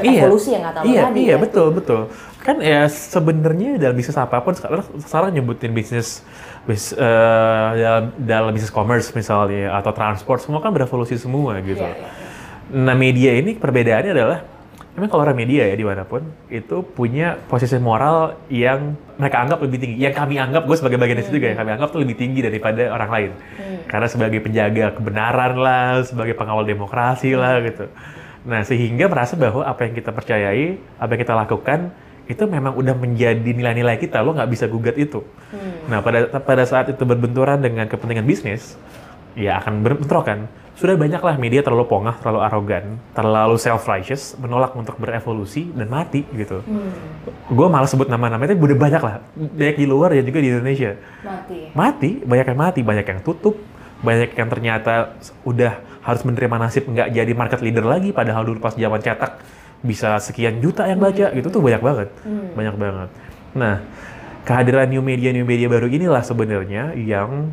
berevolusi 0.02 0.48
yang 0.52 0.64
kata 0.68 0.78
iya, 0.84 1.02
tadi. 1.08 1.20
Iya, 1.24 1.34
ya. 1.34 1.36
betul, 1.40 1.68
betul. 1.72 2.00
Kan 2.44 2.56
ya 2.62 2.86
sebenarnya 2.86 3.80
dalam 3.80 3.96
bisnis 3.96 4.18
apa 4.20 4.38
pun 4.44 4.52
sekarang 4.54 4.84
sekarang 5.02 5.30
nyebutin 5.34 5.72
bisnis 5.72 6.22
bis, 6.68 6.92
eh, 6.94 7.68
dalam, 7.80 8.04
dalam 8.18 8.50
bisnis 8.52 8.70
commerce 8.70 9.10
misalnya 9.16 9.74
atau 9.74 9.90
transport 9.90 10.42
semua 10.42 10.62
kan 10.62 10.70
berevolusi 10.70 11.18
semua 11.18 11.58
gitu. 11.62 11.82
Iya, 11.82 11.94
iya, 11.94 12.24
Nah, 12.66 12.98
media 12.98 13.30
ini 13.38 13.54
perbedaannya 13.54 14.10
adalah 14.10 14.38
memang 14.96 15.12
kalau 15.12 15.22
orang 15.28 15.36
media 15.36 15.68
ya 15.68 15.76
di 15.76 15.84
mana 15.84 16.08
pun 16.08 16.24
itu 16.48 16.80
punya 16.80 17.36
posisi 17.46 17.76
moral 17.76 18.40
yang 18.48 18.96
mereka 19.20 19.44
anggap 19.44 19.58
lebih 19.60 19.78
tinggi. 19.78 19.96
Yang 20.00 20.14
kami 20.16 20.34
anggap, 20.40 20.64
gue 20.64 20.76
sebagai 20.76 20.96
bagian 20.96 21.20
dari 21.20 21.26
situ 21.28 21.36
juga 21.36 21.52
ya, 21.52 21.56
kami 21.60 21.70
anggap 21.76 21.88
tuh 21.92 22.00
lebih 22.00 22.16
tinggi 22.16 22.40
daripada 22.40 22.88
orang 22.90 23.10
lain. 23.12 23.30
Karena 23.86 24.08
sebagai 24.08 24.40
penjaga 24.40 24.96
kebenaran 24.96 25.52
lah, 25.60 26.00
sebagai 26.02 26.34
pengawal 26.34 26.64
demokrasi 26.64 27.36
lah 27.36 27.60
gitu. 27.60 27.86
Nah, 28.46 28.62
sehingga 28.62 29.10
merasa 29.10 29.34
bahwa 29.34 29.66
apa 29.66 29.90
yang 29.90 29.94
kita 29.98 30.14
percayai, 30.14 30.78
apa 31.02 31.10
yang 31.12 31.20
kita 31.26 31.34
lakukan, 31.34 31.90
itu 32.30 32.42
memang 32.46 32.78
udah 32.78 32.94
menjadi 32.94 33.50
nilai-nilai 33.50 33.98
kita. 33.98 34.22
Lo 34.22 34.34
nggak 34.34 34.50
bisa 34.50 34.70
gugat 34.70 34.94
itu. 34.94 35.26
Nah, 35.90 35.98
pada 35.98 36.30
pada 36.30 36.62
saat 36.62 36.90
itu 36.90 37.02
berbenturan 37.02 37.58
dengan 37.58 37.90
kepentingan 37.90 38.26
bisnis, 38.26 38.78
ya 39.34 39.58
akan 39.58 39.82
berbentrok 39.82 40.24
kan. 40.26 40.40
Sudah 40.76 40.92
banyaklah 40.92 41.40
media 41.40 41.64
terlalu 41.64 41.88
pongah, 41.88 42.20
terlalu 42.20 42.40
arogan, 42.44 42.84
terlalu 43.16 43.56
self-righteous, 43.56 44.36
menolak 44.36 44.76
untuk 44.76 45.00
berevolusi 45.00 45.72
dan 45.72 45.88
mati 45.88 46.20
gitu. 46.36 46.60
Gue 47.48 47.66
malah 47.72 47.88
sebut 47.88 48.12
nama-nama 48.12 48.44
itu 48.44 48.52
udah 48.60 48.76
banyak 48.76 49.00
lah. 49.00 49.24
Banyak 49.32 49.76
di 49.80 49.86
luar 49.88 50.12
dan 50.12 50.28
juga 50.28 50.44
di 50.44 50.52
Indonesia 50.52 50.92
Mati. 51.24 51.72
mati, 51.72 52.10
banyak 52.20 52.46
yang 52.52 52.60
mati, 52.60 52.80
banyak 52.84 53.06
yang 53.08 53.20
tutup, 53.24 53.56
banyak 54.04 54.36
yang 54.36 54.48
ternyata 54.52 55.16
udah 55.44 55.80
harus 56.04 56.22
menerima 56.22 56.56
nasib 56.60 56.84
nggak 56.86 57.08
jadi 57.10 57.32
market 57.32 57.60
leader 57.64 57.84
lagi, 57.86 58.12
padahal 58.12 58.44
dulu 58.46 58.60
pas 58.60 58.76
zaman 58.76 59.00
cetak 59.00 59.40
bisa 59.84 60.16
sekian 60.22 60.58
juta 60.60 60.88
yang 60.88 60.98
baca, 60.98 61.32
gitu 61.34 61.48
tuh 61.48 61.60
banyak 61.62 61.82
banget, 61.82 62.08
banyak 62.56 62.76
banget. 62.76 63.08
Nah, 63.56 63.80
kehadiran 64.46 64.86
new 64.86 65.02
media 65.02 65.32
new 65.34 65.44
media 65.44 65.66
baru 65.66 65.88
inilah 65.90 66.22
sebenarnya 66.22 66.94
yang 66.94 67.50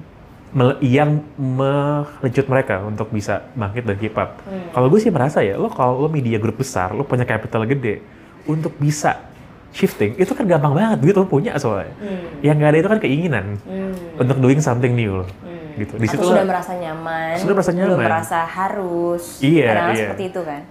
yang 0.85 1.25
melecut 1.33 2.45
mereka 2.45 2.85
untuk 2.85 3.09
bisa 3.09 3.49
bangkit 3.57 3.89
dan 3.89 3.97
keep 3.97 4.13
up. 4.13 4.37
Kalau 4.69 4.85
gue 4.85 5.01
sih 5.01 5.09
merasa 5.09 5.41
ya, 5.41 5.57
lo 5.57 5.73
kalau 5.73 6.05
lo 6.05 6.09
media 6.13 6.37
grup 6.37 6.61
besar, 6.61 6.93
lo 6.93 7.01
punya 7.01 7.25
capital 7.25 7.65
gede, 7.65 8.05
untuk 8.45 8.77
bisa 8.77 9.17
shifting 9.73 10.13
itu 10.21 10.29
kan 10.37 10.45
gampang 10.45 10.77
banget, 10.77 11.09
gitu 11.09 11.25
lo 11.25 11.27
punya 11.27 11.57
soalnya. 11.57 11.97
Yang 12.45 12.55
nggak 12.61 12.69
ada 12.69 12.77
itu 12.77 12.89
kan 12.93 12.99
keinginan 13.01 13.45
untuk 14.21 14.37
doing 14.37 14.61
something 14.61 14.93
new, 14.93 15.25
gitu. 15.75 15.93
Di 15.95 16.07
situ 16.07 16.23
sudah 16.23 16.43
merasa 16.43 16.71
nyaman, 16.73 17.35
Sudah 17.37 17.53
merasa 17.53 17.71
belum 17.71 17.83
nyaman. 17.89 18.05
merasa 18.05 18.39
harus. 18.43 19.23
Iya, 19.39 19.65
Kadang-kadang 19.67 19.93
iya. 19.93 20.03
seperti 20.05 20.25
itu 20.27 20.41
kan. 20.41 20.61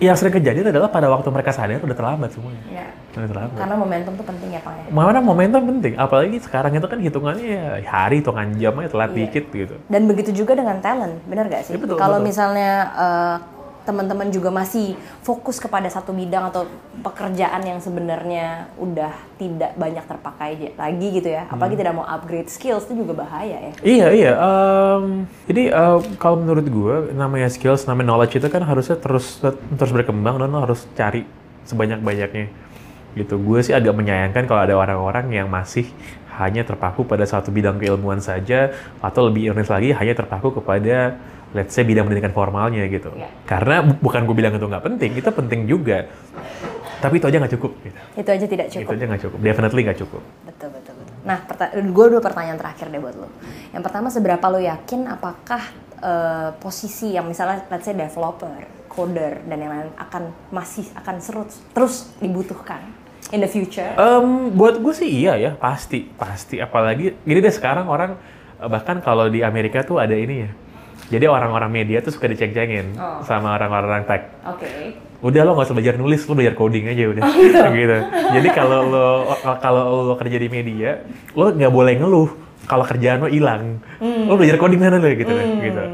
yang 0.00 0.16
sering 0.16 0.32
kejadian 0.32 0.72
adalah 0.72 0.88
pada 0.88 1.06
waktu 1.06 1.28
mereka 1.28 1.52
sadar 1.52 1.76
udah 1.78 1.92
terlambat 1.92 2.32
semuanya. 2.32 2.64
Ya. 2.66 2.88
Udah 3.12 3.28
terlambat. 3.28 3.56
Karena 3.60 3.76
momentum 3.76 4.12
tuh 4.16 4.24
penting 4.24 4.48
ya, 4.48 4.60
Pak 4.60 4.72
ya. 4.72 4.84
Mana 4.88 5.20
momentum 5.20 5.60
penting, 5.68 5.92
apalagi 5.94 6.40
sekarang 6.40 6.72
itu 6.72 6.88
kan 6.88 6.96
hitungannya 6.96 7.44
ya 7.44 7.62
hari, 7.84 8.24
hitungan 8.24 8.48
jam 8.56 8.72
aja 8.80 8.88
telat 8.88 9.10
Iya. 9.12 9.18
dikit 9.20 9.44
gitu. 9.52 9.74
Dan 9.86 10.08
begitu 10.08 10.32
juga 10.32 10.56
dengan 10.56 10.80
talent, 10.80 11.20
benar 11.28 11.46
gak 11.46 11.68
sih? 11.68 11.76
Ya, 11.76 11.78
betul, 11.78 12.00
Kalau 12.00 12.18
betul. 12.18 12.28
misalnya 12.32 12.70
eh, 12.96 13.36
teman-teman 13.82 14.30
juga 14.30 14.48
masih 14.48 14.94
fokus 15.20 15.58
kepada 15.58 15.90
satu 15.90 16.14
bidang 16.14 16.48
atau 16.48 16.66
pekerjaan 17.02 17.62
yang 17.62 17.78
sebenarnya 17.78 18.70
udah 18.78 19.10
tidak 19.36 19.74
banyak 19.74 20.04
terpakai 20.06 20.72
lagi 20.78 21.08
gitu 21.12 21.28
ya, 21.28 21.44
Hmm. 21.46 21.54
apalagi 21.58 21.76
tidak 21.78 21.94
mau 21.98 22.06
upgrade 22.06 22.46
skills 22.46 22.86
itu 22.86 23.02
juga 23.02 23.26
bahaya 23.26 23.58
ya. 23.58 23.72
Iya 23.82 24.06
iya. 24.14 24.32
em, 24.38 25.26
jadi 25.50 25.62
eh, 25.74 25.98
kalau 26.16 26.38
menurut 26.38 26.66
gue 26.66 26.94
namanya 27.12 27.48
skills, 27.50 27.84
namanya 27.84 28.14
knowledge 28.14 28.38
itu 28.38 28.48
kan 28.48 28.62
harusnya 28.62 28.96
terus 28.96 29.42
terus 29.76 29.92
berkembang 29.92 30.38
dan 30.38 30.48
lo 30.48 30.62
harus 30.62 30.86
cari 30.94 31.26
sebanyak 31.66 31.98
banyaknya. 32.02 32.46
Gitu. 33.12 33.36
Gue 33.36 33.60
sih 33.60 33.76
agak 33.76 33.92
menyayangkan 33.92 34.48
kalau 34.48 34.64
ada 34.64 34.72
orang-orang 34.72 35.28
yang 35.36 35.48
masih 35.52 35.84
hanya 36.40 36.64
terpaku 36.64 37.04
pada 37.04 37.28
satu 37.28 37.52
bidang 37.52 37.76
keilmuan 37.76 38.16
saja 38.24 38.72
atau 39.04 39.28
lebih 39.28 39.52
ironis 39.52 39.68
lagi 39.68 39.92
hanya 39.92 40.16
terpaku 40.16 40.48
kepada 40.56 41.20
let's 41.52 41.72
say 41.72 41.84
bidang 41.84 42.08
pendidikan 42.08 42.32
formalnya 42.32 42.84
gitu. 42.88 43.12
Iya. 43.12 43.28
Karena 43.44 43.84
bu- 43.84 44.00
bukan 44.00 44.24
gue 44.24 44.36
bilang 44.36 44.52
itu 44.56 44.66
nggak 44.66 44.84
penting, 44.84 45.10
itu 45.16 45.28
penting 45.28 45.60
juga. 45.64 46.08
Tapi 47.02 47.18
itu 47.18 47.26
aja 47.26 47.36
nggak 47.42 47.54
cukup. 47.58 47.72
Gitu. 47.82 47.98
Itu 48.14 48.30
aja 48.30 48.46
tidak 48.46 48.66
Itu 48.70 48.74
cukup. 48.78 48.90
aja 48.94 49.04
nggak 49.10 49.22
cukup. 49.26 49.38
Definitely 49.42 49.80
nggak 49.82 49.98
cukup. 50.06 50.22
Betul, 50.46 50.68
betul, 50.70 50.94
betul. 50.96 51.14
Nah, 51.22 51.38
gue 51.74 52.06
dua 52.10 52.22
pertanyaan 52.22 52.58
terakhir 52.58 52.86
deh 52.90 53.00
buat 53.02 53.16
lo. 53.18 53.28
Yang 53.74 53.82
pertama, 53.82 54.06
seberapa 54.08 54.46
lo 54.46 54.58
yakin 54.58 55.00
apakah 55.10 55.62
eh, 56.02 56.50
posisi 56.58 57.14
yang 57.14 57.26
misalnya, 57.26 57.66
let's 57.70 57.86
say 57.86 57.94
developer, 57.94 58.54
coder, 58.86 59.42
dan 59.46 59.58
yang 59.58 59.70
lain 59.70 59.88
akan 59.98 60.30
masih 60.50 60.86
akan 60.94 61.18
serut, 61.18 61.50
terus 61.70 62.10
dibutuhkan 62.18 62.82
in 63.30 63.38
the 63.38 63.50
future? 63.50 63.86
Em, 63.94 64.50
buat 64.52 64.78
gue 64.78 64.94
sih 64.94 65.26
iya 65.26 65.34
ya, 65.38 65.50
pasti, 65.54 66.06
pasti. 66.06 66.58
Apalagi, 66.58 67.18
gini 67.22 67.38
deh 67.38 67.54
sekarang 67.54 67.86
orang, 67.86 68.18
eh, 68.58 68.66
bahkan 68.66 68.98
kalau 68.98 69.26
di 69.26 69.42
Amerika 69.42 69.82
tuh 69.82 69.98
ada 69.98 70.14
ini 70.14 70.46
ya. 70.46 70.50
Jadi 71.12 71.28
orang-orang 71.28 71.68
media 71.68 72.00
tuh 72.00 72.08
suka 72.08 72.24
diceng-cengin 72.24 72.96
Oh. 72.96 73.20
sama 73.22 73.52
orang-orang 73.52 74.08
tech. 74.08 74.32
Oke. 74.48 74.96
Udah 75.20 75.44
lo 75.44 75.52
nggak 75.52 75.68
usah 75.68 75.76
belajar 75.76 75.94
nulis, 76.00 76.24
lo 76.24 76.32
belajar 76.32 76.56
coding 76.56 76.88
aja 76.88 77.04
udah. 77.12 77.22
gitu. 77.76 77.96
Jadi 78.32 78.48
kalau 78.50 78.80
lo 78.88 79.08
kalau 79.60 80.08
lo 80.08 80.14
kerja 80.16 80.40
di 80.40 80.48
media, 80.48 81.04
lo 81.36 81.52
nggak 81.52 81.68
boleh 81.68 81.94
ngeluh 82.00 82.30
kalau 82.64 82.88
kerjaan 82.88 83.20
lo 83.20 83.28
hilang. 83.28 83.78
Lo 84.00 84.40
belajar 84.40 84.56
coding 84.56 84.80
mana 84.80 84.96
lo 84.96 85.12
gitu 85.12 85.28
kan, 85.28 85.46
gitu. 85.60 85.84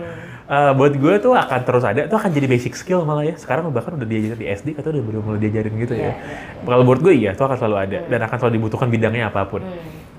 Eh, 0.48 0.72
buat 0.72 0.96
gue 0.96 1.14
tuh 1.20 1.36
akan 1.36 1.60
terus 1.60 1.84
ada, 1.84 2.08
tuh 2.08 2.16
akan 2.16 2.32
jadi 2.32 2.48
basic 2.48 2.72
skill 2.72 3.04
malah 3.04 3.20
ya. 3.20 3.36
Sekarang 3.36 3.68
bahkan 3.68 4.00
udah 4.00 4.08
diajarin 4.08 4.40
di 4.40 4.48
SD 4.48 4.68
atau 4.80 4.88
udah 4.96 5.02
belum 5.04 5.20
mulai 5.20 5.40
diajarin 5.44 5.76
gitu 5.76 5.92
ya. 5.92 6.16
Kalau 6.64 6.88
buat 6.88 7.04
gue 7.04 7.12
iya, 7.12 7.36
itu 7.36 7.44
akan 7.44 7.56
selalu 7.60 7.76
ada 7.76 7.98
dan 8.08 8.20
akan 8.24 8.36
selalu 8.40 8.52
dibutuhkan 8.56 8.88
bidangnya 8.88 9.28
apa 9.28 9.44
pun. 9.44 9.60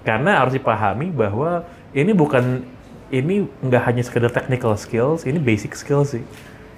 Karena 0.06 0.46
harus 0.46 0.54
dipahami 0.54 1.10
bahwa 1.10 1.66
ini 1.98 2.14
bukan 2.14 2.62
ini 3.10 3.36
nggak 3.60 3.84
hanya 3.84 4.02
sekedar 4.02 4.30
technical 4.30 4.74
skills, 4.74 5.24
ini 5.24 5.38
basic 5.38 5.74
skills 5.74 6.14
sih. 6.14 6.24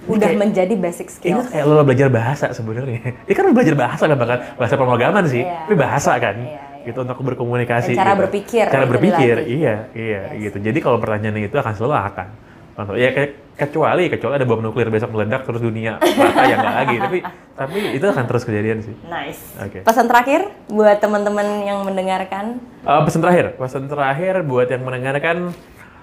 Ini 0.02 0.10
Udah 0.10 0.28
kayak- 0.28 0.40
menjadi 0.40 0.74
basic 0.74 1.06
ini 1.06 1.14
skills. 1.14 1.38
tuh 1.38 1.50
kayak 1.52 1.64
lo 1.64 1.82
belajar 1.82 2.08
bahasa 2.08 2.46
sebenarnya. 2.50 3.00
Ini 3.28 3.32
kan 3.32 3.42
lo 3.44 3.52
belajar 3.52 3.76
bahasa 3.76 4.02
kan 4.02 4.16
bahkan 4.18 4.38
bahasa 4.56 4.74
pemrograman 4.74 5.24
sih, 5.24 5.42
Iya. 5.42 5.62
tapi 5.62 5.76
bahasa 5.78 6.12
kan. 6.18 6.34
Iya, 6.36 6.50
iya. 6.50 6.82
Gitu 6.82 6.98
untuk 6.98 7.22
berkomunikasi. 7.22 7.94
Dan 7.94 8.02
cara 8.02 8.12
gitu. 8.12 8.22
berpikir, 8.26 8.64
Cara 8.66 8.82
itu 8.82 8.90
berpikir, 8.90 9.34
dilatih. 9.38 9.54
iya, 9.54 9.74
iya 9.94 10.20
gitu. 10.40 10.58
Jadi 10.58 10.78
kalau 10.78 10.98
pertanyaannya 10.98 11.46
itu 11.46 11.54
akan 11.54 11.72
selalu 11.72 11.94
akan. 11.94 12.28
Contoh, 12.72 12.94
Ya 12.96 13.12
kayak 13.12 13.30
kecuali 13.52 14.08
kecuali 14.08 14.34
ada 14.34 14.46
bom 14.48 14.58
nuklir 14.58 14.88
besok 14.88 15.12
meledak 15.12 15.44
terus 15.44 15.60
dunia 15.60 16.00
rata 16.00 16.42
ya 16.42 16.56
nggak 16.56 16.74
lagi. 16.74 16.96
Tapi 16.98 17.18
tapi 17.60 17.78
itu 17.94 18.02
akan 18.02 18.24
terus 18.26 18.42
kejadian 18.42 18.82
sih. 18.82 18.94
Nice. 19.06 19.54
Oke. 19.60 19.86
Pesan 19.86 20.10
terakhir 20.10 20.50
buat 20.66 20.98
teman-teman 20.98 21.62
yang 21.62 21.84
mendengarkan. 21.84 22.58
Eh, 22.82 23.00
pesan 23.06 23.22
terakhir, 23.22 23.54
pesan 23.54 23.86
terakhir 23.86 24.42
buat 24.42 24.66
yang 24.66 24.82
mendengarkan 24.82 25.54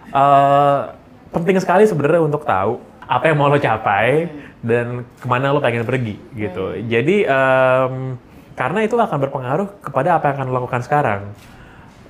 eh, 0.09 0.79
penting 1.29 1.57
sekali 1.61 1.85
sebenarnya 1.85 2.21
untuk 2.25 2.43
tahu 2.43 2.81
apa 3.09 3.23
yang 3.25 3.37
mau 3.41 3.49
lo 3.49 3.57
capai 3.57 4.29
dan 4.61 5.01
ke 5.17 5.25
mana 5.25 5.49
lo 5.49 5.61
pengen 5.61 5.81
pergi 5.81 6.17
gitu. 6.35 6.77
Jadi 6.85 7.25
em, 7.25 7.93
karena 8.53 8.79
itu 8.83 8.93
akan 8.99 9.17
berpengaruh 9.23 9.67
kepada 9.81 10.19
apa 10.19 10.29
yang 10.29 10.35
akan 10.37 10.45
lo 10.49 10.53
lakukan 10.61 10.81
sekarang. 10.85 11.21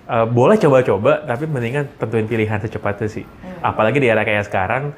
Eh, 0.10 0.25
boleh 0.25 0.58
coba-coba, 0.58 1.22
tapi 1.24 1.46
mendingan 1.46 1.86
tentuin 2.01 2.25
pilihan 2.25 2.58
secepatnya 2.60 3.08
sih. 3.08 3.25
Apalagi 3.62 4.01
di 4.01 4.10
era 4.10 4.25
kayak 4.25 4.50
sekarang, 4.50 4.91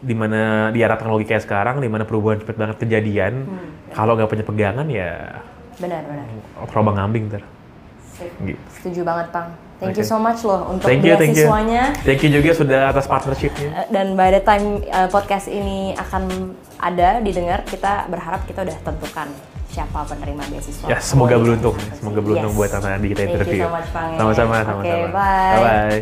di 0.00 0.14
mana 0.16 0.72
di 0.72 0.80
era 0.80 0.96
teknologi 0.96 1.28
kayak 1.28 1.44
sekarang, 1.44 1.84
di 1.84 1.88
mana 1.92 2.08
perubahan 2.08 2.40
cepet 2.40 2.56
banget 2.56 2.76
kejadian. 2.80 3.44
Kalau 3.92 4.16
nggak 4.16 4.26
punya 4.32 4.44
pegangan 4.48 4.86
ya 4.88 5.38
Benar-benar. 5.78 6.26
terombang 6.66 6.96
ambing 6.98 7.28
ter. 7.28 7.42
Gitu. 8.42 8.58
Setuju 8.80 9.00
banget, 9.04 9.28
Pang. 9.30 9.52
Thank 9.76 9.96
you 9.96 10.06
Oke. 10.06 10.08
so 10.08 10.16
much 10.16 10.40
loh 10.40 10.70
untuk 10.70 10.86
Thank 10.86 11.02
you, 11.02 11.14
thank 11.14 11.34
you. 11.34 11.44
beasiswanya. 11.44 11.82
Thank 12.00 12.22
you 12.22 12.30
juga 12.30 12.50
sudah 12.54 12.80
atas 12.88 13.04
partnershipnya. 13.04 13.68
Eh, 13.74 13.86
Dan 13.88 14.14
by 14.14 14.30
the 14.30 14.40
time 14.40 14.80
uh, 14.86 15.06
podcast 15.06 15.46
ini 15.46 15.92
akan 15.94 16.54
ada 16.78 17.18
didengar, 17.18 17.62
kita 17.62 18.06
berharap 18.06 18.44
kita 18.44 18.62
udah 18.62 18.76
tentukan 18.80 19.28
siapa 19.68 20.06
penerima 20.06 20.46
beasiswa. 20.46 20.86
Ya, 20.86 20.98
semoga 20.98 21.34
beruntung. 21.34 21.74
iya. 21.74 21.92
Semoga 21.94 22.18
beruntung 22.18 22.54
Yes. 22.54 22.58
buat 22.58 22.70
anak 22.72 23.02
di 23.02 23.08
kita 23.10 23.18
Thank 23.18 23.26
you 23.26 23.34
interview. 23.36 23.62
so 23.62 23.74
much, 23.74 23.88
Pang, 23.90 24.08
ya. 24.08 24.18
Sama-sama, 24.22 24.54
Oke, 24.54 24.64
sama-sama. 24.64 25.08
bye. 25.10 25.54
Bye-bye. 25.58 26.00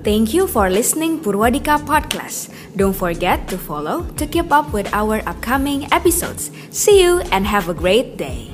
Thank 0.00 0.32
you 0.32 0.48
for 0.48 0.72
listening 0.72 1.20
Purwadika 1.20 1.76
Podcast. 1.78 2.48
Don't 2.72 2.96
forget 2.96 3.44
to 3.52 3.60
follow 3.60 4.08
to 4.16 4.24
keep 4.24 4.48
up 4.48 4.72
with 4.72 4.88
our 4.96 5.20
upcoming 5.22 5.84
episodes. 5.92 6.48
See 6.72 6.98
you 6.98 7.20
and 7.28 7.44
have 7.44 7.68
a 7.68 7.76
great 7.76 8.16
day. 8.16 8.48